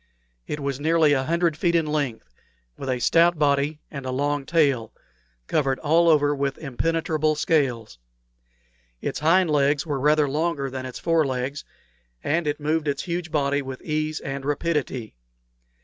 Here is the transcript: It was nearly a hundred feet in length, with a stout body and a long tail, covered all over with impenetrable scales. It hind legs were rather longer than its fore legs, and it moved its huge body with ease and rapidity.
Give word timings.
It 0.47 0.59
was 0.59 0.79
nearly 0.79 1.13
a 1.13 1.25
hundred 1.25 1.55
feet 1.55 1.75
in 1.75 1.85
length, 1.85 2.33
with 2.75 2.89
a 2.89 2.97
stout 2.97 3.37
body 3.37 3.81
and 3.91 4.03
a 4.03 4.09
long 4.11 4.47
tail, 4.47 4.91
covered 5.45 5.77
all 5.77 6.09
over 6.09 6.33
with 6.35 6.57
impenetrable 6.57 7.35
scales. 7.35 7.99
It 8.99 9.19
hind 9.19 9.51
legs 9.51 9.85
were 9.85 9.99
rather 9.99 10.27
longer 10.27 10.71
than 10.71 10.87
its 10.87 10.97
fore 10.97 11.27
legs, 11.27 11.63
and 12.23 12.47
it 12.47 12.59
moved 12.59 12.87
its 12.87 13.03
huge 13.03 13.29
body 13.29 13.61
with 13.61 13.79
ease 13.83 14.19
and 14.19 14.43
rapidity. 14.43 15.13